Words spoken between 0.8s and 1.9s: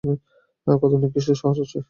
কত নিকৃষ্ট সহচর সে!